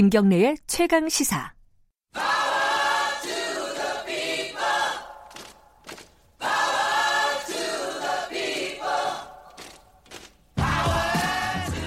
김경래의 0.00 0.56
최강 0.66 1.10
시사. 1.10 1.52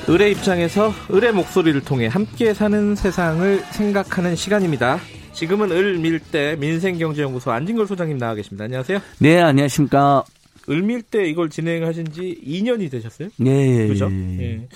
을의 0.07 0.31
입장에서 0.33 0.93
을의 1.11 1.31
목소리를 1.31 1.83
통해 1.83 2.05
함께 2.05 2.53
사는 2.53 2.93
세상을 2.95 3.63
생각하는 3.71 4.35
시간입니다. 4.35 4.99
지금은 5.33 5.71
을 5.71 5.97
밀대 5.97 6.55
민생경제연구소 6.57 7.51
안진걸 7.51 7.87
소장님 7.87 8.19
나와 8.19 8.35
계십니다. 8.35 8.65
안녕하세요. 8.65 8.99
네, 9.21 9.41
안녕하십니까. 9.41 10.23
을밀대 10.69 11.25
이걸 11.27 11.49
진행하신 11.49 12.11
지 12.11 12.39
2년이 12.45 12.89
되셨어요? 12.91 13.29
네. 13.37 13.87
그죠? 13.87 14.09
예. 14.11 14.67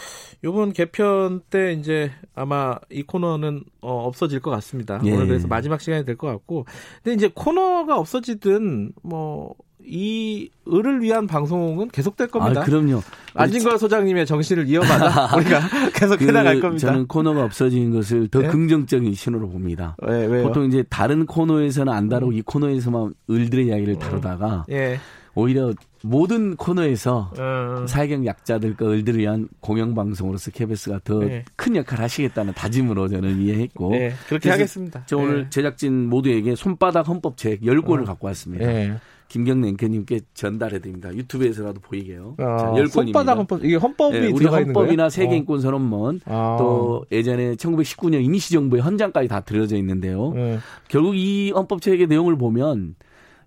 요번 0.44 0.74
개편 0.74 1.42
때 1.50 1.74
이제 1.74 2.12
아마 2.36 2.78
이 2.92 3.04
코너는 3.04 3.64
어, 3.82 4.06
없어질 4.06 4.40
것 4.42 4.52
같습니다. 4.52 5.00
예. 5.06 5.12
오늘 5.12 5.28
그래서 5.28 5.48
마지막 5.48 5.82
시간이 5.82 6.06
될 6.06 6.18
것 6.18 6.28
같고. 6.28 6.66
근데 7.04 7.16
이제 7.16 7.30
코너가 7.34 7.98
없어지든 7.98 8.92
뭐, 9.04 9.56
이 9.86 10.50
을을 10.68 11.02
위한 11.02 11.28
방송은 11.28 11.90
계속될 11.90 12.28
겁니다. 12.28 12.62
아, 12.62 12.64
그럼요. 12.64 13.02
안진걸 13.36 13.78
소장님의 13.78 14.26
정신을 14.26 14.68
이어받아 14.68 15.36
우리가 15.38 15.62
계속 15.94 16.18
그, 16.18 16.28
해나갈 16.28 16.60
겁니다. 16.60 16.88
저는 16.88 17.08
코너가 17.08 17.44
없어지는 17.44 17.92
것을 17.92 18.28
더 18.28 18.42
네? 18.42 18.48
긍정적인 18.48 19.14
신호로 19.14 19.50
봅니다. 19.50 19.96
왜, 20.02 20.26
왜요? 20.26 20.48
보통 20.48 20.66
이제 20.66 20.84
다른 20.90 21.26
코너에서는 21.26 21.92
안 21.94 22.10
다루고 22.10 22.34
이 22.34 22.42
코너에서만 22.42 23.14
을들의 23.30 23.68
이야기를 23.68 24.00
다루다가 24.00 24.66
예. 24.72 25.00
오히려 25.36 25.72
모든 26.02 26.56
코너에서 26.56 27.32
어, 27.38 27.86
사회적 27.88 28.26
약자들과 28.26 28.88
을들을 28.88 29.20
위한 29.20 29.48
공영방송으로서 29.60 30.50
KBS가 30.52 31.02
더큰 31.04 31.28
네. 31.28 31.80
역할을 31.80 32.04
하시겠다는 32.04 32.54
다짐으로 32.54 33.08
저는 33.08 33.40
이해했고 33.42 33.94
예, 33.96 34.14
그렇게 34.28 34.50
하겠습니다. 34.50 35.04
저 35.06 35.18
오늘 35.18 35.46
예. 35.46 35.50
제작진 35.50 36.10
모두에게 36.10 36.56
손바닥 36.56 37.08
헌법 37.08 37.38
책 37.38 37.62
10권을 37.62 38.02
어. 38.02 38.06
갖고 38.06 38.28
왔습니다. 38.28 38.66
예. 39.28 39.34
김경래 39.34 39.70
앵커님께 39.70 40.22
전달해 40.34 40.80
드립니다. 40.80 41.14
유튜브에서라도 41.14 41.80
보이게요. 41.82 42.36
아, 42.40 42.58
자, 42.58 42.66
10권입니다. 42.72 42.92
손바닥 42.92 43.38
헌법 43.38 43.66
이게 43.66 43.76
헌법이 43.76 44.18
예, 44.18 44.28
우리 44.28 44.34
들어가 44.36 44.60
있는 44.60 44.74
거예요? 44.74 44.86
헌법이나 44.86 45.10
세계인권 45.10 45.58
어. 45.58 45.62
선언문 45.62 46.22
아. 46.26 46.56
또 46.60 47.06
예전에 47.12 47.56
1919년 47.56 48.24
임시정부의 48.24 48.82
헌장까지 48.82 49.28
다 49.28 49.42
들어져 49.42 49.78
있는데요. 49.78 50.34
예. 50.36 50.60
결국 50.88 51.16
이 51.16 51.52
헌법 51.52 51.82
책의 51.82 52.08
내용을 52.08 52.38
보면 52.38 52.96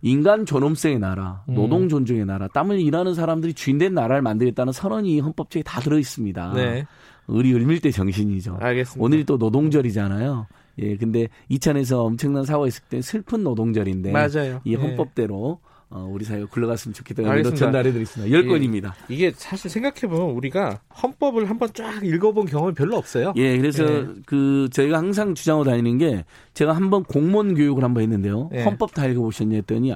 인간 0.02 0.46
존엄성의 0.46 0.98
나라, 0.98 1.42
음. 1.48 1.54
노동 1.54 1.88
존중의 1.88 2.24
나라, 2.24 2.48
땀을 2.48 2.80
일하는 2.80 3.14
사람들이 3.14 3.52
주인된 3.52 3.92
나라를 3.92 4.22
만들겠다는 4.22 4.72
선언이 4.72 5.14
이 5.16 5.20
헌법책에 5.20 5.62
다 5.62 5.80
들어 5.80 5.98
있습니다. 5.98 6.52
네. 6.54 6.86
우리 7.26 7.52
을밀대 7.52 7.90
정신이죠. 7.90 8.58
알겠습니다. 8.60 9.04
오늘이 9.04 9.24
또 9.24 9.36
노동절이잖아요. 9.36 10.46
예, 10.78 10.96
근데 10.96 11.28
이천에서 11.48 12.04
엄청난 12.04 12.44
사고가 12.44 12.66
있을 12.68 12.82
때 12.88 13.02
슬픈 13.02 13.42
노동절인데 13.44 14.12
맞아요. 14.12 14.60
이 14.64 14.72
예. 14.72 14.76
헌법대로 14.76 15.60
어, 15.92 16.08
우리 16.08 16.24
사회가 16.24 16.46
굴러갔으면 16.46 16.94
좋겠다는 16.94 17.30
의미로. 17.30 17.54
전달해드리겠습니다. 17.54 18.32
열 18.32 18.46
건입니다. 18.46 18.94
이게 19.08 19.32
사실 19.34 19.68
생각해보면 19.70 20.36
우리가 20.36 20.80
헌법을 21.02 21.50
한번 21.50 21.70
쫙 21.74 22.04
읽어본 22.04 22.46
경험이 22.46 22.74
별로 22.74 22.96
없어요. 22.96 23.32
예, 23.36 23.56
그래서 23.58 23.84
예. 23.84 24.06
그 24.24 24.68
저희가 24.72 24.98
항상 24.98 25.34
주장하고 25.34 25.64
다니는 25.64 25.98
게 25.98 26.24
제가 26.54 26.74
한번 26.74 27.02
공무원 27.02 27.54
교육을 27.54 27.82
한번 27.82 28.04
했는데요. 28.04 28.50
예. 28.54 28.62
헌법 28.62 28.94
다 28.94 29.06
읽어보셨냐 29.06 29.56
했더니 29.56 29.92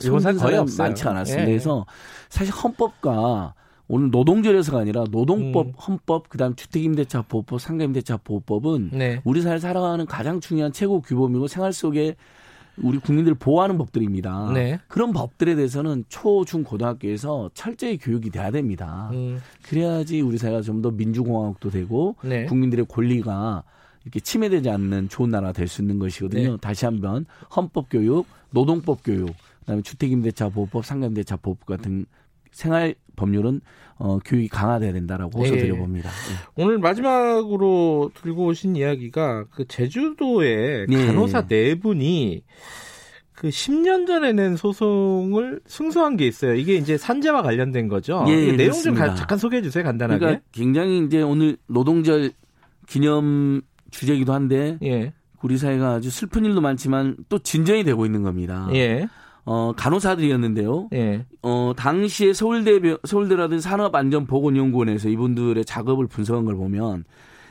거의 0.00 0.56
없어요. 0.56 0.88
많지 0.88 1.06
않았습니다. 1.06 1.42
예. 1.42 1.46
그래서 1.46 1.84
사실 2.30 2.52
헌법과 2.54 3.54
오늘 3.86 4.10
노동절에서가 4.10 4.78
아니라 4.78 5.04
노동법, 5.10 5.66
음. 5.66 5.72
헌법, 5.72 6.30
그다음 6.30 6.56
주택임대차 6.56 7.22
보호법, 7.28 7.60
상가임대차 7.60 8.16
보호법은 8.24 8.90
네. 8.94 9.20
우리 9.24 9.42
사회 9.42 9.58
살아가는 9.58 10.06
가장 10.06 10.40
중요한 10.40 10.72
최고 10.72 11.02
규범이고 11.02 11.48
생활 11.48 11.74
속에 11.74 12.16
우리 12.78 12.98
국민들을 12.98 13.36
보호하는 13.36 13.78
법들입니다. 13.78 14.50
네. 14.52 14.80
그런 14.88 15.12
법들에 15.12 15.54
대해서는 15.54 16.04
초, 16.08 16.44
중, 16.44 16.64
고등학교에서 16.64 17.50
철저히 17.54 17.98
교육이 17.98 18.30
돼야 18.30 18.50
됩니다. 18.50 19.10
음, 19.12 19.40
그래야지 19.62 20.20
우리 20.20 20.38
사회가 20.38 20.60
좀 20.62 20.82
더 20.82 20.90
민주공화국도 20.90 21.70
되고 21.70 22.16
네. 22.24 22.46
국민들의 22.46 22.86
권리가 22.86 23.62
이렇게 24.02 24.20
침해되지 24.20 24.68
않는 24.68 25.08
좋은 25.08 25.30
나라가 25.30 25.52
될 25.52 25.68
수 25.68 25.80
있는 25.82 25.98
것이거든요. 25.98 26.50
네. 26.52 26.56
다시 26.60 26.84
한번 26.84 27.24
헌법 27.56 27.86
교육, 27.90 28.26
노동법 28.50 29.00
교육, 29.04 29.30
그다음에 29.60 29.80
주택임대차 29.82 30.50
보호법, 30.50 30.84
상가임대차 30.84 31.36
보호법 31.36 31.64
같은 31.66 32.04
생활 32.54 32.94
법률은 33.16 33.60
어, 33.96 34.18
교육이 34.24 34.48
강화돼야 34.48 34.92
된다라고 34.92 35.30
네. 35.42 35.50
호소드려 35.50 35.76
봅니다. 35.76 36.08
예. 36.08 36.62
오늘 36.62 36.78
마지막으로 36.78 38.10
들고 38.14 38.46
오신 38.46 38.76
이야기가 38.76 39.44
그 39.50 39.66
제주도의 39.68 40.86
예. 40.90 41.06
간호사 41.06 41.46
네 41.46 41.74
분이 41.78 42.42
그 43.34 43.48
10년 43.48 44.06
전에 44.06 44.32
낸 44.32 44.56
소송을 44.56 45.60
승소한 45.66 46.16
게 46.16 46.26
있어요. 46.26 46.54
이게 46.54 46.74
이제 46.76 46.96
산재와 46.96 47.42
관련된 47.42 47.88
거죠. 47.88 48.24
예, 48.28 48.32
내용 48.52 48.56
좀 48.56 48.56
그렇습니다. 48.94 49.06
가- 49.08 49.14
잠깐 49.14 49.38
소개해 49.38 49.62
주세요. 49.62 49.84
간단하게. 49.84 50.18
그러니까 50.18 50.42
굉장히 50.52 51.04
이제 51.04 51.20
오늘 51.22 51.56
노동절 51.66 52.32
기념 52.88 53.60
주제이기도 53.90 54.32
한데 54.32 54.78
예. 54.82 55.12
우리 55.42 55.58
사회가 55.58 55.94
아주 55.94 56.10
슬픈 56.10 56.44
일도 56.44 56.60
많지만 56.60 57.16
또 57.28 57.38
진전이 57.38 57.84
되고 57.84 58.06
있는 58.06 58.22
겁니다. 58.22 58.68
예. 58.72 59.08
어, 59.46 59.72
간호사들이었는데요. 59.76 60.88
예. 60.94 61.26
어, 61.42 61.72
당시에 61.76 62.32
서울대, 62.32 62.78
서울대라든지 63.04 63.62
산업안전보건연구원에서 63.62 65.08
이분들의 65.08 65.64
작업을 65.64 66.06
분석한 66.06 66.44
걸 66.46 66.56
보면 66.56 67.04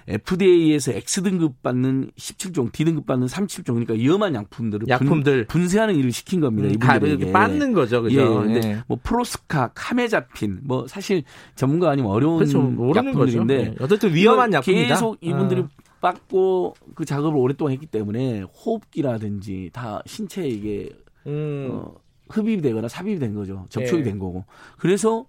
FDA에서 0.08 0.92
X등급 0.92 1.62
받는 1.64 2.12
17종, 2.18 2.74
D등급 2.74 3.06
받는 3.06 3.28
37종, 3.28 3.68
그러니까 3.68 3.94
위험한 3.94 4.36
약품들을 4.36 4.88
약품들. 4.90 5.46
분, 5.46 5.68
세하는 5.70 5.96
일을 5.96 6.12
시킨 6.12 6.42
겁니다. 6.42 6.68
음, 6.68 6.78
가- 6.80 6.96
이분들에게. 6.98 7.18
이렇게 7.22 7.31
빠는 7.31 7.72
거죠. 7.74 8.02
그죠? 8.02 8.20
예, 8.20 8.25
근데 8.25 8.68
예. 8.68 8.78
뭐 8.88 8.98
프로스카, 9.02 9.70
카메자핀, 9.74 10.60
뭐 10.64 10.88
사실 10.88 11.24
전문가 11.56 11.90
아니면 11.92 12.12
어려운 12.12 12.38
그렇죠. 12.40 12.60
모르는 12.62 13.14
거죠. 13.14 13.38
약품들인데 13.38 13.75
예. 13.80 13.84
어쨌든 13.84 14.14
위험한 14.14 14.52
약품이다. 14.52 14.88
계속 14.90 15.18
이분들이 15.22 15.62
어. 15.62 15.68
받고 16.02 16.75
그 16.96 17.06
작업을 17.06 17.40
오랫동안 17.40 17.72
했기 17.72 17.86
때문에 17.86 18.42
호흡기라든지 18.42 19.70
다 19.72 20.02
신체에 20.06 20.50
이게 20.50 20.90
음. 21.28 21.69
어, 21.72 21.94
흡입이 22.29 22.61
되거나 22.61 22.88
삽입이 22.88 23.19
된 23.19 23.34
거죠. 23.34 23.66
접촉이 23.69 24.01
예. 24.01 24.03
된 24.03 24.19
거고. 24.19 24.45
그래서 24.78 25.25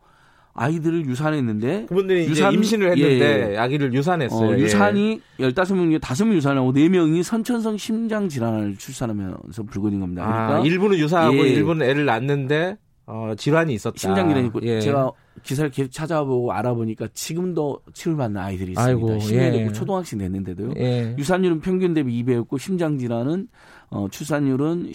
아이들을 0.57 1.07
유산했는데 1.07 1.87
그분들이 1.87 2.27
유산- 2.29 2.55
임신을 2.55 2.93
했는데 2.93 3.49
예, 3.49 3.53
예. 3.55 3.59
아기를 3.59 3.93
유산했어요. 3.93 4.51
어, 4.51 4.55
예. 4.57 4.61
유산이 4.61 5.21
15명 5.41 5.91
중에 5.91 5.99
5명 5.99 6.33
유산하고 6.35 6.73
4명이 6.73 7.23
선천성 7.25 7.77
심장 7.77 8.29
질환을 8.29 8.77
출산하면서 8.77 9.65
불거진 9.65 9.99
겁니다. 9.99 10.23
아, 10.25 10.47
그러니까 10.49 10.67
일부는 10.69 10.99
유산하고 10.99 11.37
예. 11.39 11.49
일부는 11.51 11.85
애를 11.89 12.05
낳는데 12.05 12.77
어, 13.07 13.33
질환이 13.37 13.75
있었다. 13.75 13.97
심장 13.99 14.29
질환이 14.29 14.47
있고 14.47 14.61
예. 14.63 14.81
제가 14.81 15.11
기사를 15.43 15.69
계속 15.73 15.91
찾아보고 15.91 16.53
알아보니까 16.53 17.09
지금도 17.13 17.81
치료를 17.93 18.17
받는 18.17 18.41
아이들이 18.41 18.71
있습니다. 18.73 18.89
아이고, 18.89 19.19
10년 19.19 19.33
예. 19.33 19.51
되고 19.51 19.73
초등학생 19.73 20.21
됐는데도요. 20.21 20.75
예. 20.79 21.17
유산율은 21.19 21.61
평균 21.61 21.93
대비 21.95 22.23
2배였고 22.25 22.59
심장 22.61 22.97
질환은 22.97 23.49
어, 23.91 24.07
출산율은 24.09 24.93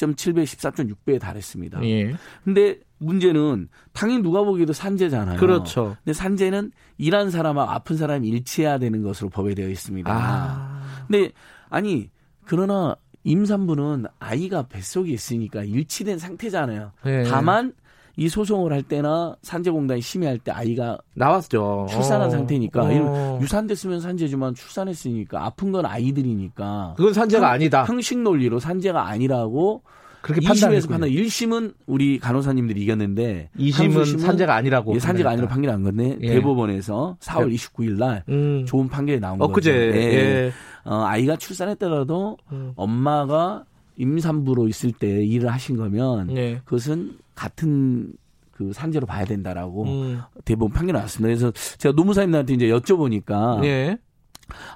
12.7배, 0.00 0.44
14.6배에 0.44 1.20
달했습니다. 1.20 1.84
예. 1.84 2.14
근데 2.44 2.78
문제는 2.98 3.68
당연히 3.92 4.22
누가 4.22 4.42
보기에도 4.42 4.72
산재잖아요. 4.72 5.38
그렇죠. 5.38 5.96
근데 6.04 6.12
산재는 6.12 6.72
일한 6.98 7.30
사람하고 7.30 7.70
아픈 7.70 7.96
사람이 7.96 8.28
일치해야 8.28 8.78
되는 8.78 9.02
것으로 9.02 9.30
법에 9.30 9.54
되어 9.54 9.68
있습니다. 9.68 10.10
아. 10.12 10.82
근데 11.06 11.32
아니 11.68 12.10
그러나 12.44 12.96
임산부는 13.24 14.06
아이가 14.18 14.62
뱃속에 14.62 15.10
있으니까 15.12 15.64
일치된 15.64 16.18
상태잖아요. 16.18 16.92
예. 17.06 17.24
다만 17.24 17.72
이 18.16 18.28
소송을 18.28 18.72
할 18.72 18.82
때나 18.82 19.36
산재공단이 19.42 20.00
심의할 20.00 20.38
때 20.38 20.50
아이가 20.50 20.98
나왔죠. 21.14 21.86
출산한 21.88 22.28
어. 22.28 22.30
상태니까 22.30 22.82
어. 22.82 23.38
유산됐으면 23.40 24.00
산재지만 24.00 24.54
출산했으니까 24.54 25.44
아픈 25.44 25.72
건 25.72 25.86
아이들이니까 25.86 26.94
그건 26.96 27.14
산재가 27.14 27.50
아니다. 27.50 27.84
형식 27.84 28.18
논리로 28.18 28.58
산재가 28.58 29.06
아니라고 29.06 29.82
그렇게 30.22 30.40
2심에서 30.40 30.48
판단했군요. 30.48 30.90
판단 30.92 31.10
1심은 31.10 31.74
우리 31.86 32.18
간호사님들이 32.18 32.82
이겼는데 32.82 33.50
2심은 33.58 33.82
항소심은 33.84 34.20
산재가 34.20 34.54
아니라고. 34.54 34.94
예, 34.94 34.98
산재가 34.98 35.30
아니라 35.30 35.48
판단했다. 35.48 35.72
판결이 35.72 35.72
난 35.72 36.16
건데 36.16 36.18
예. 36.26 36.34
대법원에서 36.34 37.16
4월 37.20 37.54
29일 37.54 37.98
날 37.98 38.24
음. 38.28 38.64
좋은 38.66 38.88
판결이 38.88 39.20
나온 39.20 39.40
엊그제 39.40 39.72
거죠. 39.72 39.98
예. 39.98 40.02
예. 40.02 40.52
어, 40.84 41.02
아이가 41.04 41.36
출산했더라도 41.36 42.38
음. 42.52 42.72
엄마가 42.76 43.64
임산부로 43.96 44.68
있을 44.68 44.92
때 44.92 45.24
일을 45.24 45.52
하신 45.52 45.76
거면 45.76 46.36
예. 46.36 46.60
그것은 46.64 47.18
같은 47.34 48.12
그 48.52 48.72
산재로 48.72 49.06
봐야 49.06 49.24
된다라고 49.24 49.84
음. 49.84 50.20
대법원 50.44 50.72
판결이 50.72 50.96
나왔습니다. 50.96 51.28
그래서 51.28 51.52
제가 51.78 51.94
노무사님한테 51.94 52.54
이제 52.54 52.68
여쭤보니까 52.68 53.64
예. 53.64 53.98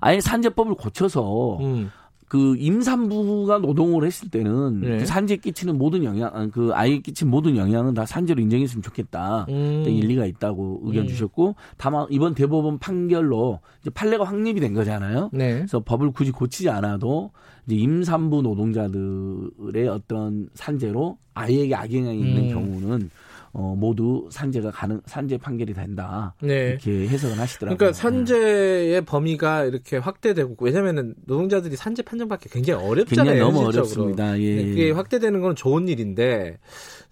아예 0.00 0.20
산재법을 0.20 0.74
고쳐서 0.74 1.58
음. 1.60 1.90
그 2.34 2.56
임산부가 2.58 3.58
노동을 3.58 4.04
했을 4.04 4.28
때는 4.28 4.80
네. 4.80 4.98
그 4.98 5.06
산재에 5.06 5.36
끼치는 5.36 5.78
모든 5.78 6.02
영향, 6.02 6.32
아, 6.34 6.48
그 6.48 6.72
아이에 6.74 6.98
끼친 6.98 7.30
모든 7.30 7.56
영향은 7.56 7.94
다 7.94 8.04
산재로 8.06 8.42
인정했으면 8.42 8.82
좋겠다. 8.82 9.46
음. 9.50 9.84
네, 9.86 9.92
일리가 9.92 10.26
있다고 10.26 10.80
의견 10.82 11.04
음. 11.04 11.06
주셨고 11.06 11.54
다만 11.76 12.08
이번 12.10 12.34
대법원 12.34 12.80
판결로 12.80 13.60
이제 13.80 13.90
판례가 13.90 14.24
확립이 14.24 14.58
된 14.58 14.74
거잖아요. 14.74 15.30
네. 15.32 15.58
그래서 15.58 15.78
법을 15.78 16.10
굳이 16.10 16.32
고치지 16.32 16.70
않아도 16.70 17.30
이제 17.68 17.76
임산부 17.76 18.42
노동자들의 18.42 19.86
어떤 19.88 20.48
산재로 20.54 21.18
아이에게 21.34 21.76
악영향이 21.76 22.18
있는 22.18 22.48
음. 22.48 22.52
경우는 22.52 23.10
어, 23.56 23.76
모두 23.78 24.28
산재가 24.32 24.72
가능 24.72 25.00
산재 25.06 25.38
판결이 25.38 25.74
된다 25.74 26.34
네. 26.42 26.70
이렇게 26.70 27.06
해석을 27.06 27.38
하시더라고요. 27.38 27.78
그러니까 27.78 27.96
산재의 27.96 29.00
범위가 29.04 29.64
이렇게 29.64 29.96
확대되고 29.96 30.56
왜냐면은 30.58 31.14
노동자들이 31.24 31.76
산재 31.76 32.02
판정받기 32.02 32.48
굉장히 32.48 32.84
어렵잖아요. 32.84 33.24
굉장히 33.34 33.38
너무 33.38 33.64
현실적으로. 33.66 34.06
어렵습니다. 34.06 34.40
예. 34.40 34.56
네, 34.56 34.64
그게 34.64 34.90
확대되는 34.90 35.40
건 35.40 35.54
좋은 35.54 35.86
일인데 35.86 36.58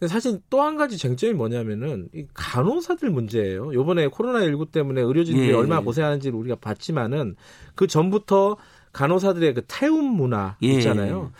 사실 0.08 0.40
또 0.50 0.62
한 0.62 0.76
가지 0.76 0.96
쟁점이 0.98 1.32
뭐냐면은 1.32 2.08
이 2.14 2.24
간호사들 2.34 3.10
문제예요. 3.10 3.72
요번에 3.74 4.08
코로나 4.08 4.42
19 4.42 4.66
때문에 4.66 5.00
의료진들이 5.00 5.48
예. 5.48 5.52
얼마나 5.52 5.80
고생하는지를 5.80 6.36
우리가 6.38 6.56
봤지만은 6.56 7.36
그 7.74 7.86
전부터 7.86 8.56
간호사들의 8.92 9.54
그 9.54 9.62
태움 9.66 10.04
문화 10.16 10.56
예. 10.62 10.68
있잖아요. 10.74 11.32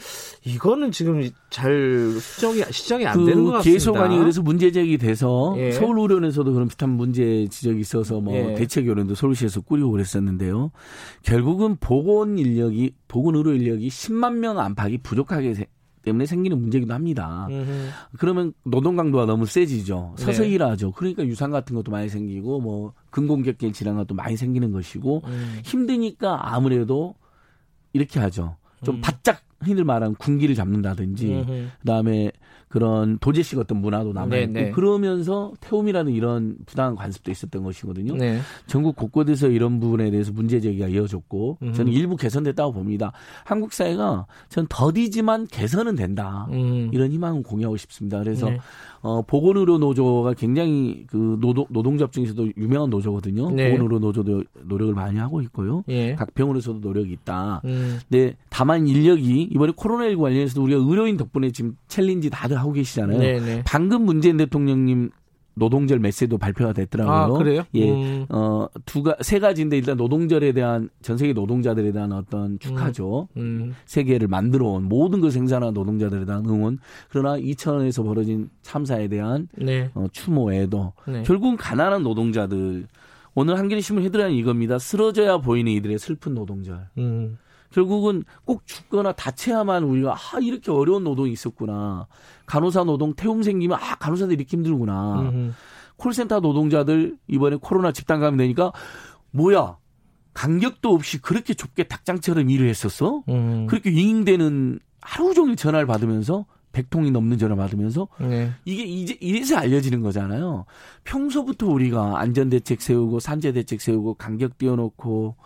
이거는 0.45 0.91
지금 0.91 1.29
잘 1.51 2.11
수정이 2.19 2.63
시정이 2.71 3.07
안 3.07 3.25
되는 3.25 3.45
것그 3.45 3.57
같습니다. 3.59 3.63
계속안이 3.73 4.19
그래서 4.19 4.41
문제 4.43 4.71
제기돼서 4.73 5.55
예. 5.59 5.73
서울 5.73 5.99
의료원에서도 6.01 6.53
그런 6.53 6.69
비슷한 6.69 6.91
문제 6.91 7.47
지적이 7.49 7.81
있어서 7.81 8.21
뭐 8.21 8.35
예. 8.35 8.55
대책위원회도 8.55 9.15
서울시에서 9.15 9.61
꾸리고 9.61 9.91
그랬었는데요. 9.91 10.71
결국은 11.23 11.77
보건 11.79 12.39
인력이 12.39 12.95
보건 13.07 13.37
의료 13.37 13.53
인력이 13.53 13.89
10만 13.89 14.37
명 14.37 14.59
안팎이 14.59 14.99
부족하게 14.99 15.55
세- 15.55 15.67
때문에 16.05 16.27
생기는 16.27 16.61
문제기도 16.61 16.93
합니다. 16.95 17.47
음흠. 17.49 17.89
그러면 18.19 18.53
노동 18.65 18.97
강도가 18.97 19.25
너무 19.25 19.47
세지죠. 19.47 20.15
서서 20.17 20.43
네. 20.43 20.49
일하죠. 20.49 20.91
그러니까 20.91 21.25
유산 21.25 21.53
같은 21.53 21.77
것도 21.77 21.93
많이 21.93 22.09
생기고 22.09 22.61
뭐 22.61 22.93
근공격계 23.11 23.71
질환 23.71 23.95
같은 23.95 24.09
것도 24.09 24.15
많이 24.17 24.37
생기는 24.37 24.73
것이고 24.73 25.23
음. 25.25 25.61
힘드니까 25.65 26.53
아무래도 26.55 27.15
이렇게 27.93 28.21
하죠. 28.21 28.57
좀 28.85 28.97
음. 28.97 29.01
바짝 29.01 29.43
흔히들 29.63 29.85
말하는 29.85 30.15
군기를 30.17 30.55
잡는다든지 30.55 31.33
음흠. 31.33 31.67
그다음에 31.81 32.33
그런 32.73 33.19
도제식 33.19 33.59
어떤 33.59 33.83
문화도 33.83 34.15
남아 34.15 34.35
있고 34.35 34.53
네, 34.53 34.63
네. 34.63 34.71
그러면서 34.71 35.53
태움이라는 35.61 36.11
이런 36.11 36.57
부당한 36.65 36.95
관습도 36.97 37.31
있었던 37.31 37.63
것이거든요. 37.63 38.17
네. 38.17 38.41
전국 38.67 38.97
곳곳에서 38.97 39.49
이런 39.49 39.79
부분에 39.79 40.11
대해서 40.11 40.33
문제 40.33 40.59
제기가 40.59 40.89
이어졌고 40.89 41.59
음. 41.61 41.73
저는 41.75 41.93
일부 41.93 42.17
개선됐다고 42.17 42.73
봅니다. 42.73 43.13
한국 43.45 43.75
사회가 43.75 44.25
전 44.49 44.67
더디지만 44.71 45.49
개선은 45.49 45.97
된다. 45.97 46.47
음. 46.51 46.89
이런 46.93 47.11
희망을 47.13 47.43
공유하고 47.43 47.77
싶습니다. 47.77 48.19
그래서 48.21 48.49
네. 48.49 48.59
어, 49.03 49.21
보건의료 49.21 49.77
노조가 49.77 50.35
굉장히 50.35 51.05
그 51.09 51.37
노동, 51.41 51.67
노동조합 51.69 52.13
중에서도 52.13 52.53
유명한 52.57 52.89
노조거든요. 52.89 53.51
네. 53.51 53.71
보건의료 53.73 53.99
노조도 53.99 54.45
노력을 54.63 54.95
많이 54.95 55.19
하고 55.19 55.43
있고요. 55.43 55.85
예. 55.89 56.15
각 56.15 56.35
병원에서도 56.35 56.79
노력이 56.79 57.13
있다. 57.13 57.61
음. 57.67 57.99
근데 58.09 58.35
다만 58.49 58.87
인력이 58.87 59.51
이번에 59.53 59.73
코로나19 59.73 60.21
관련해서도 60.21 60.63
우리가 60.63 60.81
의료인 60.83 61.17
덕분에 61.17 61.51
지금 61.51 61.77
challenge 61.87 62.31
다들 62.31 62.59
하고 62.59 62.73
계시잖아요. 62.73 63.19
네네. 63.19 63.63
방금 63.67 64.03
문재인 64.05 64.39
대통령님 64.39 65.11
노동절 65.55 65.99
메시지도 65.99 66.39
발표가 66.39 66.73
됐더라고요. 66.73 67.15
아 67.15 67.39
그래요? 67.39 67.63
예. 67.75 67.91
음. 67.91 68.27
어, 68.31 68.67
두가, 68.87 69.17
세 69.21 69.39
가지인데 69.39 69.77
일단 69.77 69.97
노동절에 69.99 70.53
대한 70.53 70.89
전 71.03 71.19
세계 71.19 71.35
노동자들에 71.35 71.93
대한 71.93 72.13
어떤 72.13 72.59
축하죠. 72.59 73.29
음. 73.37 73.75
세계를 73.85 74.29
만들어 74.29 74.69
온 74.69 74.85
모든 74.85 75.21
걸 75.21 75.31
생산한 75.31 75.75
노동자들에 75.75 76.25
대한 76.25 76.47
응원. 76.47 76.79
그러나 77.11 77.37
이천원에서 77.37 78.03
벌어진 78.03 78.49
참사에 78.63 79.09
대한 79.09 79.49
네. 79.57 79.91
어, 79.95 80.07
추모 80.13 80.53
애도. 80.55 80.95
네. 81.07 81.23
결국은 81.25 81.57
가난한 81.57 82.03
노동자들. 82.03 82.87
오늘 83.35 83.59
한겨레 83.59 83.81
신문 83.81 84.05
헤드라인 84.05 84.35
이겁니다. 84.35 84.79
쓰러져야 84.79 85.39
보이는 85.39 85.71
이들의 85.73 85.99
슬픈 85.99 86.35
노동절. 86.35 86.89
음. 87.73 87.75
결국은 87.75 88.25
꼭 88.45 88.67
죽거나 88.67 89.13
다쳐야만 89.13 89.85
우리가 89.85 90.15
아 90.15 90.39
이렇게 90.41 90.71
어려운 90.71 91.05
노동이 91.05 91.33
있었구나. 91.33 92.07
간호사 92.47 92.85
노동 92.85 93.15
태움 93.15 93.43
생기면 93.43 93.79
아 93.81 93.95
간호사들 93.97 94.35
이렇게 94.35 94.57
힘들구나. 94.57 95.21
음. 95.21 95.55
콜센터 95.97 96.41
노동자들 96.41 97.17
이번에 97.29 97.57
코로나 97.61 97.93
집단 97.93 98.21
감염되니까 98.21 98.73
뭐야 99.31 99.77
간격도 100.35 100.93
없이 100.93 101.21
그렇게 101.21 101.55
좁게 101.55 101.85
닭장처럼 101.85 102.51
일을 102.51 102.69
했었어? 102.69 103.23
음. 103.29 103.67
그렇게 103.67 103.91
윙윙대는 103.91 104.81
하루 105.01 105.35
종일 105.35 105.57
전화를 105.57 105.87
받으면서 105.87 106.47
100통이 106.73 107.13
넘는 107.13 107.39
전화 107.39 107.55
받으면서 107.55 108.09
네. 108.19 108.51
이게 108.65 108.83
이제 108.85 109.17
이래서 109.21 109.57
알려지는 109.57 110.01
거잖아요. 110.01 110.65
평소부터 111.05 111.67
우리가 111.67 112.19
안전 112.19 112.49
대책 112.49 112.81
세우고 112.81 113.21
산재 113.21 113.53
대책 113.53 113.81
세우고 113.81 114.15
간격 114.15 114.59
띄워놓고 114.59 115.37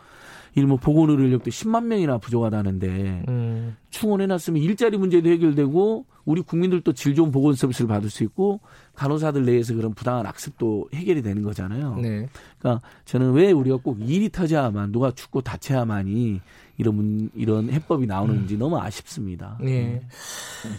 일뭐 0.56 0.78
보건의료 0.78 1.22
인력도 1.22 1.50
10만 1.50 1.84
명이나 1.84 2.16
부족하다는데 2.16 3.24
음. 3.28 3.76
충원해놨으면 3.90 4.62
일자리 4.62 4.96
문제도 4.96 5.28
해결되고 5.28 6.06
우리 6.24 6.40
국민들도 6.40 6.94
질 6.94 7.14
좋은 7.14 7.30
보건 7.30 7.54
서비스를 7.54 7.86
받을 7.86 8.08
수 8.08 8.24
있고 8.24 8.60
간호사들 8.94 9.44
내에서 9.44 9.74
그런 9.74 9.92
부당한 9.92 10.26
악습도 10.26 10.88
해결이 10.94 11.20
되는 11.22 11.42
거잖아요. 11.42 11.96
네. 11.96 12.26
그러니까 12.58 12.80
저는 13.04 13.32
왜 13.32 13.52
우리가 13.52 13.76
꼭 13.76 13.98
일이 14.00 14.30
터져야만 14.30 14.92
누가 14.92 15.10
죽고 15.10 15.42
다쳐야만이 15.42 16.40
이런 16.78 16.94
문- 16.96 17.30
이런 17.34 17.70
해법이 17.70 18.06
나오는지 18.06 18.56
너무 18.58 18.78
아쉽습니다. 18.78 19.56
네. 19.60 20.02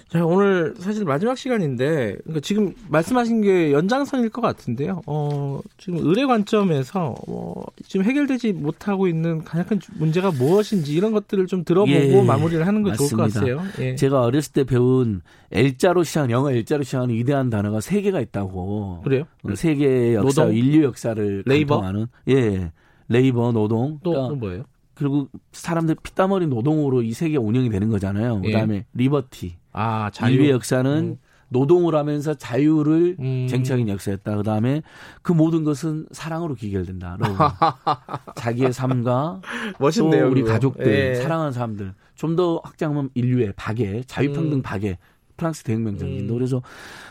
자, 0.09 0.23
오늘 0.25 0.75
사실 0.77 1.05
마지막 1.05 1.37
시간인데, 1.37 2.17
그러니까 2.23 2.39
지금 2.41 2.73
말씀하신 2.89 3.41
게 3.41 3.71
연장선일 3.71 4.29
것 4.29 4.41
같은데요. 4.41 5.01
어, 5.07 5.59
지금 5.77 5.99
의뢰 6.05 6.25
관점에서, 6.25 7.15
어, 7.27 7.63
지금 7.87 8.05
해결되지 8.05 8.53
못하고 8.53 9.07
있는 9.07 9.43
가장 9.43 9.65
큰 9.65 9.79
문제가 9.97 10.29
무엇인지 10.31 10.93
이런 10.93 11.11
것들을 11.13 11.47
좀 11.47 11.63
들어보고 11.63 11.91
예, 11.91 12.21
마무리를 12.21 12.65
하는 12.67 12.83
거 12.83 12.93
좋을 12.93 13.09
것. 13.11 13.33
같아요. 13.33 13.61
예. 13.79 13.95
제가 13.95 14.21
어렸을 14.21 14.53
때 14.53 14.63
배운 14.63 15.21
L자로 15.51 16.03
시작한 16.03 16.29
영어 16.29 16.51
L자로 16.51 16.83
시작하는 16.83 17.15
위대한 17.15 17.49
단어가 17.49 17.81
세 17.81 18.01
개가 18.01 18.19
있다고. 18.21 19.01
그래요? 19.03 19.23
어, 19.43 19.55
세계의 19.55 20.13
역사, 20.15 20.43
노동? 20.43 20.55
인류 20.55 20.83
역사를 20.83 21.43
labor? 21.45 21.79
관통하는 21.81 22.07
예, 22.29 22.71
labor 23.07 23.51
노동. 23.51 23.99
또, 24.03 24.11
그러니까 24.11 24.29
또 24.29 24.35
뭐예요? 24.35 24.63
그리고 24.97 25.27
사람들 25.51 25.95
피땀 26.01 26.31
흘린 26.31 26.49
노동으로 26.49 27.03
이 27.03 27.13
세계 27.13 27.37
운영이 27.37 27.69
되는 27.69 27.89
거잖아요. 27.89 28.41
예. 28.43 28.47
그다음에 28.51 28.85
liberty. 28.93 29.57
아, 29.73 30.09
자유. 30.11 30.33
인류의 30.33 30.51
역사는 30.51 30.91
음. 30.91 31.17
노동을 31.49 31.95
하면서 31.95 32.33
자유를 32.33 33.15
음. 33.19 33.47
쟁취하는 33.47 33.87
역사였다. 33.87 34.35
그다음에 34.37 34.81
그 35.21 35.31
모든 35.31 35.63
것은 35.63 36.07
사랑으로 36.11 36.55
귀결된다. 36.55 37.17
여러분. 37.19 37.37
자기의 38.35 38.73
삶과 38.73 39.41
멋있네요. 39.79 40.25
또 40.25 40.31
우리 40.31 40.41
그거. 40.41 40.53
가족들, 40.53 40.87
예. 40.87 41.15
사랑하는 41.15 41.51
사람들. 41.51 41.93
좀 42.15 42.35
더 42.35 42.59
확장하면 42.63 43.09
인류의 43.13 43.53
박애, 43.55 44.01
자유평등 44.07 44.57
음. 44.59 44.61
박애. 44.63 44.97
프랑스 45.37 45.63
대혁명 45.63 45.97
정신도 45.97 46.33
음. 46.33 46.37
그래서 46.37 46.61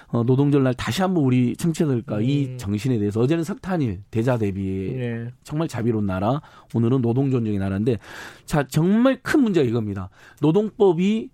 어, 0.09 0.23
노동절 0.25 0.63
날 0.63 0.75
다시 0.75 1.03
한번 1.03 1.25
우리 1.25 1.57
청취자들과 1.57 2.21
이 2.21 2.47
음. 2.47 2.59
정신에 2.59 2.99
대해서 2.99 3.21
어제는 3.21 3.45
석탄일 3.45 4.03
대자 4.11 4.37
대비 4.37 4.89
예. 4.97 5.33
정말 5.45 5.69
자비로운 5.69 6.07
나라 6.07 6.43
오늘은 6.75 7.01
노동 7.03 7.31
존중의 7.31 7.59
나라인데 7.59 7.99
자 8.45 8.67
정말 8.69 9.21
큰 9.23 9.43
문제가 9.43 9.67
이겁니다 9.67 10.11
노동법이 10.41 11.31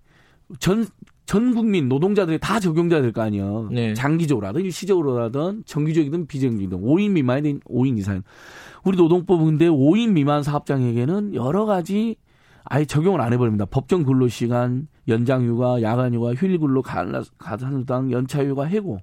전 0.59 0.85
전 1.25 1.55
국민 1.55 1.87
노동자들이 1.87 2.37
다 2.39 2.59
적용돼야 2.59 3.01
될 3.01 3.13
거 3.13 3.21
아니에요. 3.21 3.69
네. 3.71 3.93
장기적으로 3.93 4.45
하든 4.47 4.61
일시적으로 4.61 5.21
하든 5.23 5.63
정기적이든 5.65 6.27
비정기든 6.27 6.81
5인 6.81 7.11
미만이든 7.11 7.61
5인 7.61 7.97
이상. 7.97 8.23
우리 8.83 8.97
노동법은 8.97 9.45
근데 9.45 9.67
5인 9.67 10.11
미만 10.11 10.43
사업장에게는 10.43 11.33
여러 11.33 11.65
가지 11.65 12.17
아예 12.65 12.85
적용을 12.85 13.21
안 13.21 13.31
해버립니다. 13.33 13.65
법정 13.65 14.03
근로시간, 14.03 14.87
연장휴가, 15.07 15.81
야간휴가, 15.81 16.33
휴일근로, 16.33 16.81
가산수당, 16.81 18.11
연차휴가, 18.11 18.65
해고. 18.65 18.99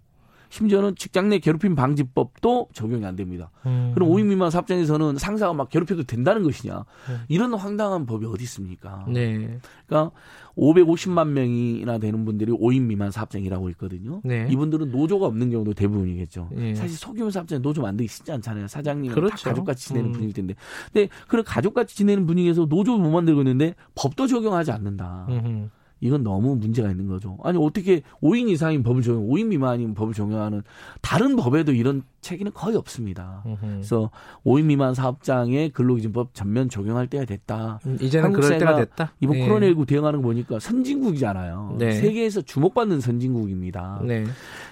심지어는 0.50 0.96
직장 0.96 1.28
내 1.28 1.38
괴롭힘 1.38 1.76
방지법도 1.76 2.68
적용이 2.72 3.06
안 3.06 3.14
됩니다. 3.14 3.50
음. 3.66 3.92
그럼 3.94 4.08
5인 4.08 4.26
미만 4.26 4.50
사업장에서는 4.50 5.16
상사가 5.16 5.52
막 5.52 5.68
괴롭혀도 5.70 6.02
된다는 6.02 6.42
것이냐. 6.42 6.84
네. 7.08 7.14
이런 7.28 7.54
황당한 7.54 8.04
법이 8.04 8.26
어디 8.26 8.42
있습니까? 8.42 9.06
네. 9.08 9.60
그러니까 9.86 10.10
550만 10.56 11.28
명이나 11.28 11.98
되는 11.98 12.24
분들이 12.24 12.50
5인 12.50 12.82
미만 12.82 13.12
사업장이라고 13.12 13.70
있거든요. 13.70 14.20
네. 14.24 14.48
이분들은 14.50 14.90
노조가 14.90 15.26
없는 15.26 15.50
경우도 15.50 15.74
대부분이겠죠. 15.74 16.50
예. 16.56 16.74
사실 16.74 16.96
소규모 16.96 17.30
사업장에 17.30 17.62
노조 17.62 17.82
만들기 17.82 18.08
쉽지 18.08 18.32
않잖아요. 18.32 18.66
사장님은 18.66 19.14
그렇죠. 19.14 19.36
다 19.36 19.50
가족같이 19.50 19.86
지내는 19.86 20.10
음. 20.10 20.12
분일 20.12 20.32
텐데. 20.32 20.54
근데 20.92 21.08
그런 21.28 21.44
가족같이 21.44 21.96
지내는 21.96 22.26
분위기에서 22.26 22.66
노조 22.66 22.98
못 22.98 23.08
만들고 23.10 23.42
있는데 23.42 23.76
법도 23.94 24.26
적용하지 24.26 24.72
않는다. 24.72 25.26
음흠. 25.28 25.68
이건 26.00 26.22
너무 26.22 26.56
문제가 26.56 26.90
있는 26.90 27.06
거죠. 27.06 27.38
아니 27.42 27.58
어떻게 27.58 28.02
5인 28.22 28.48
이상인 28.48 28.82
법을 28.82 29.02
적용, 29.02 29.28
5인 29.28 29.46
미만인 29.46 29.94
법을 29.94 30.14
적용하는 30.14 30.62
다른 31.00 31.36
법에도 31.36 31.72
이런 31.72 32.02
체계는 32.20 32.52
거의 32.52 32.76
없습니다. 32.76 33.44
그래서 33.60 34.10
5인 34.44 34.64
미만 34.64 34.94
사업장에 34.94 35.70
근로기준법 35.70 36.34
전면 36.34 36.68
적용할 36.68 37.06
때가 37.06 37.24
됐다. 37.24 37.80
음, 37.86 37.98
이제는 38.00 38.32
그럴 38.32 38.58
때가 38.58 38.76
됐다. 38.76 39.14
이번 39.20 39.38
네. 39.38 39.48
코로나19 39.48 39.86
대응하는 39.86 40.20
거 40.20 40.28
보니까 40.28 40.58
선진국이잖아요. 40.58 41.76
네. 41.78 41.92
세계에서 41.92 42.42
주목받는 42.42 43.00
선진국입니다. 43.00 44.02
네. 44.04 44.24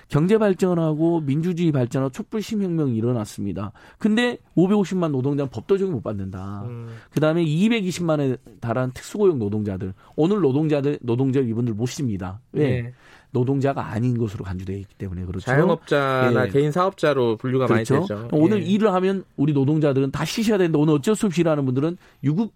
경제 0.08 0.38
발전하고 0.38 1.20
민주주의 1.20 1.70
발전하고 1.70 2.12
촛불 2.12 2.40
시민혁명이 2.42 2.96
일어났습니다. 2.96 3.72
근데 3.98 4.38
550만 4.56 5.10
노동자는 5.10 5.50
법도 5.50 5.76
적용 5.76 5.94
못 5.94 6.02
받는다. 6.02 6.62
음. 6.66 6.88
그다음에 7.10 7.44
220만에 7.44 8.38
달한 8.60 8.92
특수고용 8.92 9.38
노동자들 9.38 9.92
오늘 10.16 10.40
노동자들 10.40 10.98
노동절 11.02 11.48
이분들 11.48 11.74
못 11.74 11.86
씁니다. 11.86 12.40
왜? 12.52 12.92
네. 13.30 13.38
노동자가 13.38 13.86
아닌 13.88 14.16
것으로 14.18 14.44
간주되어 14.44 14.76
있기 14.76 14.94
때문에 14.96 15.24
그렇죠. 15.24 15.44
자영업자나 15.46 16.46
예. 16.46 16.50
개인 16.50 16.72
사업자로 16.72 17.36
분류가 17.36 17.66
그렇죠. 17.66 17.94
많이 17.94 18.06
되죠. 18.08 18.28
오늘 18.32 18.62
예. 18.62 18.66
일을 18.66 18.92
하면 18.94 19.24
우리 19.36 19.52
노동자들은 19.52 20.10
다 20.10 20.24
쉬셔야 20.24 20.58
되는데 20.58 20.78
오늘 20.78 20.94
어쩔 20.94 21.14
수 21.14 21.26
없이 21.26 21.40
일하는 21.42 21.64
분들은 21.64 21.96
유급 22.24 22.52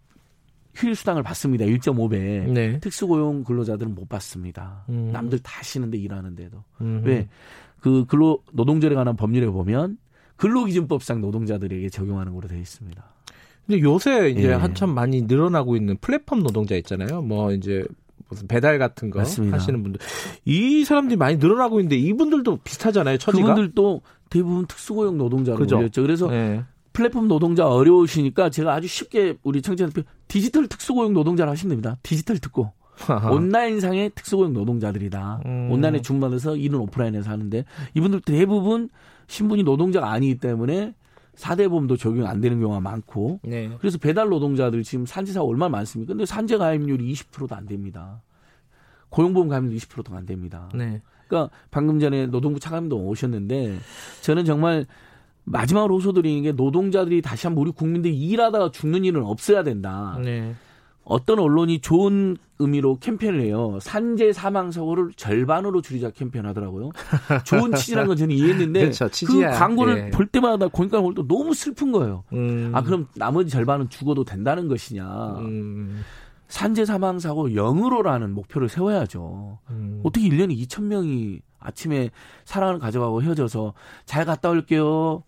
휴일 0.75 0.95
수당을 0.95 1.23
받습니다. 1.23 1.67
1.5배. 1.67 2.50
네. 2.50 2.81
특수고용 2.81 3.45
근로자들은 3.45 3.95
못 3.95 4.09
받습니다. 4.09 4.85
음. 4.88 5.11
남들 5.12 5.38
다 5.41 5.62
쉬는데 5.62 5.99
일하는데도. 5.99 6.64
음. 6.81 7.02
왜? 7.05 7.29
그 7.81 8.07
근로 8.07 8.43
노동절에 8.52 8.95
관한 8.95 9.17
법률에 9.17 9.47
보면 9.47 9.99
근로기준법상 10.37 11.21
노동자들에게 11.21 11.88
적용하는 11.91 12.33
걸로 12.33 12.49
되어 12.49 12.59
있습니다. 12.59 13.05
근데 13.67 13.81
요새 13.81 14.31
이제 14.31 14.49
예. 14.49 14.52
한참 14.52 14.91
많이 14.91 15.23
늘어나고 15.23 15.76
있는 15.76 15.97
플랫폼 15.99 16.43
노동자 16.43 16.75
있잖아요. 16.76 17.23
뭐 17.23 17.52
이제 17.52 17.85
무슨 18.33 18.49
배달 18.49 18.79
같은 18.79 19.11
거 19.11 19.21
맞습니다. 19.21 19.57
하시는 19.57 19.83
분들 19.83 20.01
이 20.45 20.85
사람들이 20.85 21.17
많이 21.17 21.37
늘어나고 21.37 21.81
있는데 21.81 21.97
이분들도 21.97 22.59
비슷하잖아요. 22.65 23.19
처지가. 23.19 23.49
그분들도 23.49 24.03
대부분 24.31 24.67
특수고용 24.67 25.19
노동자로 25.19 25.59
그죠. 25.59 25.77
몰렸죠. 25.77 26.03
그래서 26.03 26.29
네. 26.29 26.65
플랫폼 26.93 27.29
노동자 27.29 27.67
어려우시니까 27.69 28.51
제가 28.51 28.75
아주 28.75 28.89
쉽게 28.89 29.37
우리 29.43 29.62
청취자들 29.62 30.05
디지털 30.29 30.67
특수고용 30.67 31.12
노동자를 31.12 31.51
하시면 31.51 31.71
됩니다. 31.71 31.97
디지털 32.03 32.39
듣고 32.39 32.73
온라인상의 33.31 34.11
특수고용 34.15 34.53
노동자들이다. 34.53 35.43
음. 35.47 35.69
온라인에 35.71 36.03
주문받아서 36.03 36.57
일은 36.57 36.79
오프라인에서 36.81 37.31
하는데 37.31 37.65
이분들 37.95 38.21
대부분 38.23 38.89
신분이 39.27 39.62
노동자가 39.62 40.11
아니기 40.12 40.39
때문에 40.39 40.95
4대 41.37 41.69
보험도 41.69 41.97
적용 41.97 42.27
안 42.27 42.41
되는 42.41 42.61
경우가 42.61 42.81
많고 42.81 43.41
네. 43.43 43.71
그래서 43.79 43.99
배달 43.99 44.29
노동자들 44.29 44.83
지금 44.83 45.07
산재사가 45.07 45.45
얼마나 45.45 45.71
많습니까? 45.71 46.12
근데 46.12 46.27
산재 46.27 46.59
가입률이 46.59 47.12
20%도 47.12 47.55
안 47.55 47.67
됩니다. 47.67 48.23
고용보험 49.09 49.49
가입률 49.49 49.77
20%도 49.77 50.15
안 50.15 50.27
됩니다. 50.27 50.69
네. 50.75 51.01
그러니까 51.27 51.55
방금 51.71 51.99
전에 52.01 52.27
노동부 52.27 52.61
차관님도 52.61 52.97
오셨는데 52.97 53.79
저는 54.21 54.45
정말 54.45 54.87
마지막으로 55.45 55.97
호소드리는 55.97 56.43
게 56.43 56.53
노동자들이 56.53 57.23
다시 57.23 57.47
한번 57.47 57.62
우리 57.62 57.73
국민들이 57.73 58.17
일하다가 58.17 58.71
죽는 58.71 59.05
일은 59.05 59.25
없어야 59.25 59.62
된다. 59.62 60.19
네. 60.23 60.55
어떤 61.05 61.39
언론이 61.39 61.81
좋은 61.81 62.37
의미로 62.59 62.97
캠페인을 62.99 63.41
해요. 63.41 63.79
산재 63.81 64.33
사망 64.33 64.71
사고를 64.71 65.11
절반으로 65.17 65.83
줄이자 65.83 66.11
캠페인 66.11 66.47
하더라고요. 66.47 66.91
좋은 67.45 67.73
취지라는 67.75 68.09
건 68.09 68.17
저는 68.17 68.35
이해했는데 68.35 68.81
그렇죠, 68.81 69.09
그. 69.27 69.41
광고를 69.41 70.07
예. 70.07 70.11
볼 70.11 70.27
때마다 70.27 70.69
고니까 70.69 71.01
볼때 71.01 71.23
너무 71.27 71.55
슬픈 71.55 71.91
거예요. 71.91 72.23
음. 72.33 72.71
아 72.73 72.83
그럼 72.83 73.09
나머지 73.17 73.51
절반은 73.51 73.89
죽어도 73.89 74.25
된다는 74.25 74.69
것이냐. 74.69 75.05
음. 75.41 76.03
산재 76.47 76.85
사망 76.85 77.19
사고 77.19 77.49
0으로라는 77.49 78.31
목표를 78.31 78.69
세워야죠. 78.69 79.59
음. 79.71 80.01
어떻게 80.05 80.29
1년에 80.29 80.57
2천 80.67 80.85
명이 80.85 81.41
아침에 81.59 82.11
사랑을 82.45 82.79
가져가고 82.79 83.23
헤어져서 83.23 83.73
잘 84.05 84.25
갔다 84.25 84.51
올게요. 84.51 85.25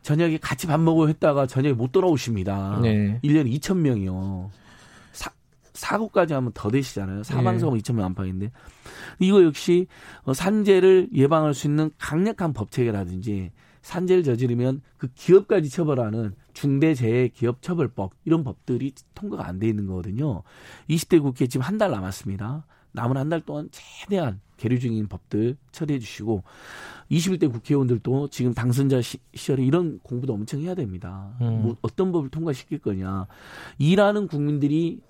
저녁에 0.00 0.38
같이 0.38 0.66
밥 0.66 0.80
먹고 0.80 1.08
했다가 1.08 1.46
저녁에 1.46 1.74
못 1.74 1.92
돌아오십니다. 1.92 2.80
네. 2.82 3.20
1년에 3.22 3.52
2천 3.60 3.76
명이요. 3.78 4.50
사, 5.82 5.92
사고까지 5.92 6.34
하면 6.34 6.52
더 6.54 6.70
되시잖아요. 6.70 7.22
사망사고 7.24 7.76
2천 7.76 7.94
명 7.94 8.06
안팎인데. 8.06 8.50
이거 9.18 9.42
역시 9.44 9.86
어, 10.22 10.32
산재를 10.32 11.08
예방할 11.12 11.54
수 11.54 11.66
있는 11.66 11.90
강력한 11.98 12.52
법 12.52 12.70
체계라든지 12.70 13.50
산재를 13.82 14.22
저지르면 14.22 14.80
그 14.96 15.08
기업까지 15.14 15.68
처벌하는 15.68 16.34
중대재해기업처벌법 16.54 18.12
이런 18.24 18.44
법들이 18.44 18.92
통과가 19.14 19.46
안 19.46 19.58
돼 19.58 19.68
있는 19.68 19.86
거거든요. 19.86 20.42
20대 20.88 21.20
국회 21.20 21.46
지금 21.46 21.64
한 21.66 21.78
달 21.78 21.90
남았습니다. 21.90 22.64
남은 22.92 23.16
한 23.16 23.28
달 23.28 23.40
동안 23.40 23.68
최대한 23.72 24.40
계류 24.58 24.78
중인 24.78 25.08
법들 25.08 25.56
처리해 25.72 25.98
주시고 25.98 26.44
21대 27.10 27.50
국회의원들도 27.50 28.28
지금 28.28 28.54
당선자 28.54 29.00
시, 29.02 29.18
시절에 29.34 29.64
이런 29.64 29.98
공부도 30.02 30.32
엄청 30.34 30.60
해야 30.60 30.74
됩니다. 30.74 31.34
음. 31.40 31.62
뭐 31.62 31.76
어떤 31.82 32.12
법을 32.12 32.28
통과시킬 32.28 32.78
거냐. 32.78 33.26
일하는 33.78 34.28
국민들이 34.28 35.00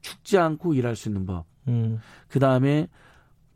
죽지 0.00 0.38
않고 0.38 0.74
일할 0.74 0.96
수 0.96 1.08
있는 1.08 1.26
법. 1.26 1.46
음. 1.68 1.98
그 2.28 2.38
다음에 2.38 2.88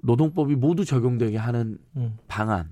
노동법이 0.03 0.57
모두 0.57 0.85
적용되게 0.85 1.37
하는 1.37 1.79
음. 1.97 2.19
방안. 2.29 2.71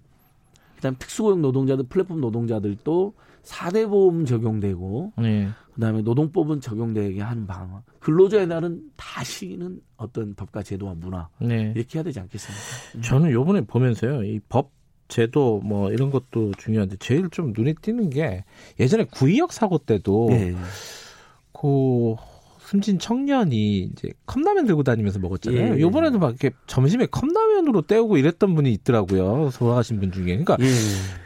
그다음 0.76 0.94
에 0.94 0.98
특수고용 0.98 1.42
노동자들, 1.42 1.86
플랫폼 1.88 2.20
노동자들도 2.20 3.14
4대 3.42 3.88
보험 3.88 4.24
적용되고 4.24 5.12
네. 5.18 5.48
그다음에 5.74 6.02
노동법은 6.02 6.60
적용되게 6.60 7.20
하는 7.20 7.46
방안. 7.46 7.82
근로자의 8.00 8.46
날은 8.46 8.90
다시는 8.96 9.80
어떤 9.96 10.34
법과 10.34 10.62
제도와 10.62 10.94
문화 10.94 11.28
네. 11.38 11.72
이렇게 11.76 11.98
해야 11.98 12.02
되지 12.02 12.20
않겠습니까? 12.20 12.64
음. 12.96 13.02
저는 13.02 13.30
요번에 13.30 13.62
보면서요, 13.62 14.24
이 14.24 14.40
법, 14.48 14.72
제도 15.08 15.58
뭐 15.58 15.90
이런 15.90 16.10
것도 16.10 16.52
중요한데 16.56 16.96
제일 16.98 17.28
좀 17.30 17.52
눈에 17.54 17.74
띄는 17.82 18.10
게 18.10 18.44
예전에 18.78 19.04
구이역 19.04 19.52
사고 19.52 19.78
때도 19.78 20.28
예. 20.30 20.54
그 21.52 22.14
숨진 22.70 23.00
청년이 23.00 23.78
이제 23.78 24.10
컵라면 24.26 24.64
들고 24.66 24.84
다니면서 24.84 25.18
먹었잖아요. 25.18 25.74
예. 25.74 25.80
요번에도 25.80 26.20
막 26.20 26.28
이렇게 26.28 26.52
점심에 26.68 27.06
컵라면으로 27.06 27.82
때우고 27.82 28.16
이랬던 28.16 28.54
분이 28.54 28.72
있더라고요. 28.74 29.50
돌아가신 29.52 29.98
분 29.98 30.12
중에. 30.12 30.26
그러니까 30.26 30.56
예. 30.60 30.66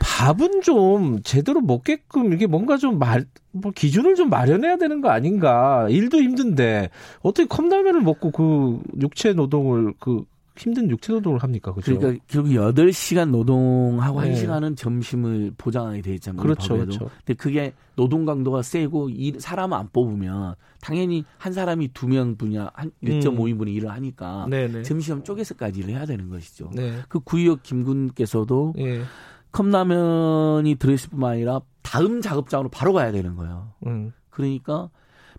밥은 0.01 0.63
좀 0.63 1.21
제대로 1.23 1.61
먹게끔 1.61 2.33
이게 2.33 2.47
뭔가 2.47 2.79
좀 2.79 2.99
말, 2.99 3.27
뭐 3.53 3.73
기준을 3.73 4.15
좀 4.15 4.31
마련해야 4.31 4.79
되는 4.79 5.03
거 5.03 5.11
아닌가. 5.11 5.87
일도 5.91 6.17
힘든데 6.23 6.89
어떻게 7.21 7.47
컵라면을 7.47 8.01
먹고 8.01 8.31
그 8.31 8.81
육체 9.03 9.35
노동을 9.35 9.93
그 10.01 10.25
힘든 10.57 10.89
육체 10.89 11.13
노동을 11.13 11.43
합니까? 11.43 11.73
그죠? 11.73 11.99
그러니까 11.99 12.25
결국 12.29 12.51
8시간 12.51 13.31
노동하고 13.31 14.23
네. 14.23 14.33
1시간은 14.33 14.77
점심을 14.77 15.53
보장하게 15.59 16.01
돼 16.03 16.15
있잖아요. 16.15 16.41
그렇죠, 16.41 16.75
법에도. 16.75 16.87
그렇죠. 16.87 17.11
근데 17.25 17.35
그게 17.35 17.73
노동 17.97 18.25
강도가 18.25 18.63
세고 18.63 19.09
일, 19.11 19.41
사람을 19.41 19.77
안 19.77 19.89
뽑으면 19.93 20.55
당연히 20.81 21.25
한 21.39 21.53
사람이 21.53 21.89
두 21.89 22.07
명 22.07 22.37
분야 22.37 22.71
한 22.75 22.93
1.5인분의 23.03 23.75
일을 23.75 23.91
하니까 23.91 24.45
음. 24.45 24.51
네네. 24.51 24.83
점심 24.85 25.25
쪼개서까지 25.25 25.81
일을 25.81 25.95
해야 25.95 26.07
되는 26.07 26.29
것이죠. 26.29 26.71
네. 26.75 26.99
그 27.09 27.19
구의역 27.21 27.63
김군께서도 27.65 28.75
예. 28.79 29.03
컵라면이 29.51 30.77
들어있을 30.77 31.11
뿐만 31.11 31.33
아니라 31.33 31.61
다음 31.83 32.21
작업장으로 32.21 32.69
바로 32.69 32.93
가야 32.93 33.13
되는 33.13 33.35
거예요. 33.37 33.73
음. 33.87 34.13
그러니까 34.31 34.91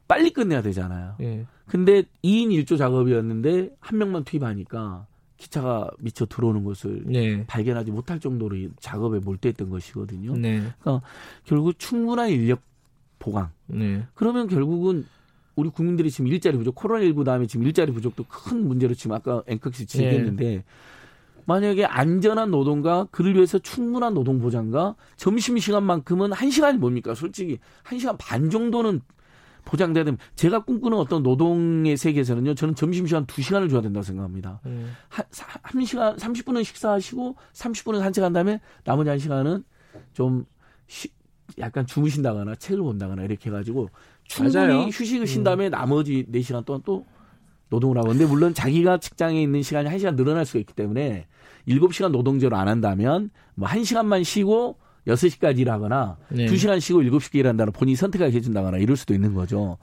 빨리 0.08 0.32
끝내야 0.32 0.62
되잖아요. 0.62 1.16
예. 1.22 1.46
근데 1.68 2.04
2인 2.24 2.50
1조 2.50 2.78
작업이었는데 2.78 3.76
한 3.80 3.98
명만 3.98 4.24
투입하니까 4.24 5.08
기차가 5.38 5.90
미쳐 6.00 6.26
들어오는 6.26 6.64
것을 6.64 7.04
네. 7.06 7.46
발견하지 7.48 7.92
못할 7.92 8.20
정도로 8.20 8.56
이 8.56 8.70
작업에 8.80 9.20
몰두했던 9.20 9.70
것이거든요. 9.70 10.38
네. 10.38 10.62
결국 11.44 11.78
충분한 11.78 12.30
인력 12.30 12.62
보강. 13.20 13.50
네. 13.68 14.06
그러면 14.14 14.48
결국은 14.48 15.06
우리 15.56 15.70
국민들이 15.70 16.12
지금 16.12 16.28
일자리 16.28 16.58
부족, 16.58 16.76
코로나19 16.76 17.26
다음에 17.26 17.48
지금 17.48 17.66
일자리 17.66 17.92
부족도 17.92 18.26
큰 18.30 18.68
문제로 18.68 18.94
지금 18.94 19.16
아까 19.16 19.42
앵커씨 19.48 19.86
지적했는데 19.86 20.64
만약에 21.46 21.86
안전한 21.86 22.52
노동과 22.52 23.08
그를 23.12 23.36
위해서 23.36 23.60
충분한 23.60 24.14
노동 24.14 24.40
보장과 24.40 24.96
점심 25.16 25.58
시간만큼은 25.58 26.34
한 26.34 26.50
시간이 26.50 26.78
뭡니까? 26.78 27.14
솔직히 27.14 27.60
한 27.84 28.00
시간 28.00 28.18
반 28.18 28.50
정도는 28.50 29.02
보장돼야 29.66 30.04
되면 30.04 30.18
제가 30.36 30.64
꿈꾸는 30.64 30.98
어떤 30.98 31.24
노동의 31.24 31.98
세계에서는요. 31.98 32.56
저는 32.56 32.76
점심 32.76 33.06
시간 33.08 33.26
두 33.26 33.42
시간을 33.42 33.68
줘야 33.70 33.82
된다고 33.82 34.04
생각합니다. 34.04 34.62
음. 34.68 34.94
한, 35.10 35.26
사- 35.32 35.60
한 35.62 35.84
시간 35.86 36.16
30분은 36.16 36.64
식사하시고 36.64 37.36
30분은 37.54 38.00
산책한 38.00 38.32
다음에 38.34 38.62
나머지 38.84 39.10
한 39.10 39.20
시간은 39.20 39.64
좀 40.14 40.46
쉬- 40.88 41.10
약간 41.60 41.86
주무신다거나 41.86 42.56
책을 42.56 42.82
본다거나 42.84 43.24
이렇게 43.24 43.50
해 43.50 43.54
가지고 43.54 43.90
충분히 44.24 44.56
맞아요. 44.56 44.82
휴식을 44.88 45.28
쉰 45.28 45.40
음. 45.42 45.44
다음에 45.44 45.70
나머지 45.70 46.26
4시간 46.32 46.64
동안 46.66 46.82
또 46.86 47.06
노동을 47.70 47.98
하고 47.98 48.10
근데 48.10 48.26
물론 48.26 48.54
자기가 48.54 49.00
직장에 49.00 49.42
있는 49.42 49.62
시간이 49.62 49.90
1시간 49.90 50.16
늘어날 50.16 50.46
수가 50.46 50.60
있기 50.60 50.74
때문에 50.74 51.28
7시간 51.68 52.12
노동제로 52.12 52.56
안 52.58 52.68
한다면 52.68 53.32
뭐 53.56 53.68
1시간만 53.68 54.24
쉬고 54.24 54.78
6시까지 55.08 55.60
일하거나 55.60 56.18
네. 56.30 56.46
2시간 56.48 56.80
쉬고 56.80 57.02
7시까지 57.02 57.36
일한다는 57.36 57.74
본인이 57.74 57.96
선택하게 57.96 58.36
해준다거나 58.36 58.78
이럴 58.78 58.98
수도 58.98 59.14
있는 59.14 59.34
거죠. 59.34 59.78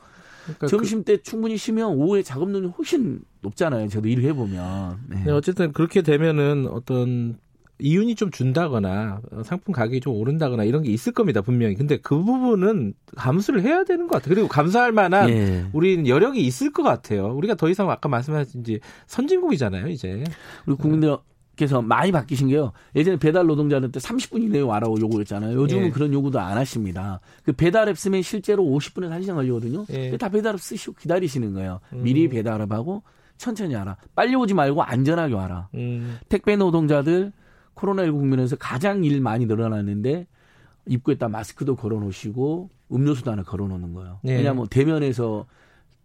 그러니까 0.44 0.66
점심 0.66 1.04
때 1.04 1.18
충분히 1.18 1.56
쉬면 1.56 1.90
오후에 1.90 2.22
작업 2.22 2.50
능력이 2.50 2.74
훨씬 2.76 3.20
높잖아요. 3.42 3.88
저도 3.88 4.08
일을 4.08 4.24
해보면. 4.24 4.98
네. 5.08 5.22
네, 5.26 5.32
어쨌든 5.32 5.72
그렇게 5.72 6.02
되면은 6.02 6.66
어떤 6.68 7.38
이윤이 7.78 8.14
좀 8.14 8.30
준다거나 8.30 9.20
어, 9.32 9.42
상품 9.42 9.72
가격이 9.72 10.00
좀 10.00 10.14
오른다거나 10.14 10.64
이런 10.64 10.82
게 10.82 10.90
있을 10.90 11.12
겁니다 11.12 11.42
분명히. 11.42 11.74
근데 11.74 11.96
그 11.96 12.22
부분은 12.22 12.94
감수를 13.16 13.62
해야 13.62 13.84
되는 13.84 14.06
것 14.06 14.16
같아요. 14.16 14.34
그리고 14.34 14.48
감수할 14.48 14.92
만한 14.92 15.28
예. 15.30 15.66
우리는 15.72 16.06
여력이 16.06 16.40
있을 16.40 16.72
것 16.72 16.82
같아요. 16.82 17.34
우리가 17.34 17.54
더 17.54 17.68
이상 17.68 17.90
아까 17.90 18.08
말씀하신 18.08 18.64
선진국이잖아요 19.06 19.88
이제. 19.88 20.24
우리 20.66 20.76
국민들 20.76 21.16
께서 21.56 21.82
많이 21.82 22.10
바뀌신 22.12 22.48
게요. 22.48 22.72
예전에 22.94 23.18
배달 23.18 23.46
노동자한테 23.46 23.98
30분 23.98 24.42
이내에 24.42 24.62
와라고 24.62 24.98
요구했잖아요. 24.98 25.54
요즘은 25.54 25.86
예. 25.86 25.90
그런 25.90 26.12
요구도 26.12 26.40
안 26.40 26.56
하십니다. 26.56 27.20
그 27.44 27.52
배달앱 27.52 27.98
쓰면 27.98 28.22
실제로 28.22 28.64
50분에서 28.64 29.10
1시간 29.20 29.34
걸리거든요. 29.34 29.84
예. 29.90 30.16
다 30.16 30.28
배달앱 30.28 30.58
쓰시고 30.60 30.94
기다리시는 30.94 31.52
거예요. 31.52 31.80
음. 31.92 32.02
미리 32.04 32.28
배달앱 32.28 32.72
하고 32.72 33.02
천천히 33.36 33.74
와라. 33.74 33.96
빨리 34.14 34.34
오지 34.34 34.54
말고 34.54 34.82
안전하게 34.82 35.34
와라. 35.34 35.68
음, 35.74 36.18
택배 36.28 36.56
노동자들 36.56 37.32
코로나19 37.74 38.12
국면에서 38.12 38.56
가장 38.56 39.04
일 39.04 39.20
많이 39.20 39.46
늘어났는데 39.46 40.26
입구에다 40.86 41.28
마스크도 41.28 41.76
걸어 41.76 41.98
놓으시고 41.98 42.70
음료수도 42.92 43.30
하나 43.30 43.42
걸어 43.42 43.66
놓는 43.66 43.94
거예요. 43.94 44.20
예. 44.26 44.36
왜냐하면 44.36 44.68
대면에서 44.68 45.46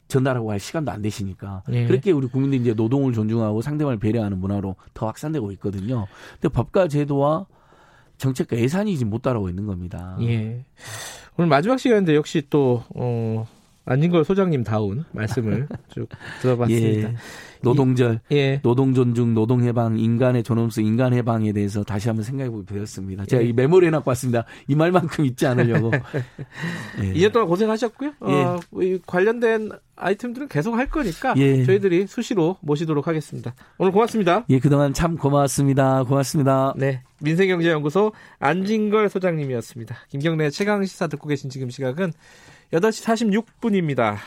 전달하고 0.08 0.52
할 0.52 0.60
시간도 0.60 0.92
안 0.92 1.02
되시니까 1.02 1.64
예. 1.72 1.86
그렇게 1.86 2.12
우리 2.12 2.28
국민들이 2.28 2.62
이제 2.62 2.74
노동을 2.74 3.14
존중하고 3.14 3.62
상대방을 3.62 4.00
배려하는 4.00 4.40
문화로 4.40 4.76
더 4.94 5.08
확산되고 5.08 5.52
있거든요. 5.54 6.08
근데 6.40 6.50
법과 6.54 6.88
제도와 6.88 7.46
정책과 8.18 8.58
예산이 8.58 8.98
지금 8.98 9.12
못 9.12 9.22
따라오고 9.22 9.50
있는 9.50 9.66
겁니다. 9.66 10.18
예. 10.22 10.66
오늘 11.38 11.50
마지막 11.50 11.80
시간인데 11.80 12.16
역시 12.16 12.44
또 12.50 12.84
어, 12.96 13.48
안진걸 13.88 14.26
소장님 14.26 14.64
다운 14.64 15.06
말씀을 15.14 15.68
쭉 15.90 16.08
들어봤습니다. 16.42 17.10
예. 17.10 17.16
노동절, 17.62 18.20
예. 18.32 18.60
노동 18.62 18.94
존중, 18.94 19.34
노동 19.34 19.64
해방, 19.64 19.98
인간의 19.98 20.44
존엄성, 20.44 20.86
인간 20.86 21.14
해방에 21.14 21.54
대해서 21.54 21.84
다시 21.84 22.08
한번 22.08 22.24
생각해보게 22.24 22.66
되었습니다. 22.66 23.26
제가 23.26 23.44
예. 23.44 23.48
이 23.48 23.54
메모리 23.54 23.88
해놓고 23.88 24.10
왔습니다. 24.12 24.46
이 24.68 24.76
말만큼 24.76 25.26
잊지 25.26 25.48
않으려고. 25.48 25.92
예. 27.02 27.14
2년 27.14 27.34
동안 27.34 27.48
고생하셨고요. 27.48 28.14
어, 28.20 28.60
이 28.82 29.00
관련된 29.08 29.72
아이템들은 29.96 30.50
계속 30.50 30.76
할 30.76 30.88
거니까 30.88 31.34
예. 31.38 31.64
저희들이 31.64 32.06
수시로 32.08 32.58
모시도록 32.62 33.08
하겠습니다. 33.08 33.56
오늘 33.78 33.92
고맙습니다. 33.92 34.46
예, 34.50 34.60
그동안 34.60 34.94
참 34.94 35.18
고맙습니다. 35.18 36.04
고맙습니다. 36.04 36.74
네. 36.78 37.02
민생경제연구소 37.22 38.12
안진걸 38.40 39.10
소장님이었습니다. 39.10 39.96
김경래 40.10 40.52
최강 40.52 40.86
시사 40.86 41.08
듣고 41.08 41.28
계신 41.28 41.50
지금 41.50 41.72
시각은 41.72 42.14
8시 42.74 43.44
46분입니다. 43.62 44.18